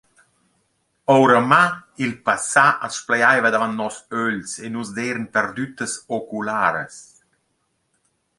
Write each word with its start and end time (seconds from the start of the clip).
Ouramâ 1.15 1.61
il 2.05 2.13
passà 2.29 2.65
as 2.85 2.93
splajaiva 3.01 3.49
davant 3.55 3.75
noss 3.79 3.97
ögls, 4.23 4.51
e 4.65 4.67
nus 4.69 4.89
d’eiran 4.95 5.31
perdüttas 5.35 5.93
ocularas. 6.17 6.95